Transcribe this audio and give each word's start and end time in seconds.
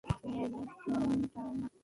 তুমি 0.03 0.37
একজন 0.45 1.11
ইটারনাল। 1.17 1.71